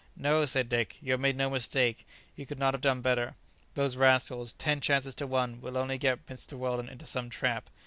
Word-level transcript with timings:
"No," 0.15 0.47
said 0.47 0.67
Dick; 0.67 0.97
"you 0.99 1.11
have 1.11 1.21
made 1.21 1.35
no 1.37 1.47
mistake; 1.47 2.07
you 2.35 2.47
could 2.47 2.57
not 2.57 2.73
have 2.73 2.81
done 2.81 3.01
better; 3.01 3.35
those 3.75 3.97
rascals, 3.97 4.53
ten 4.53 4.81
chances 4.81 5.13
to 5.13 5.27
one, 5.27 5.61
will 5.61 5.77
only 5.77 5.99
get 5.99 6.25
Mr. 6.25 6.57
Weldon 6.57 6.89
into 6.89 7.05
some 7.05 7.29
trap. 7.29 7.69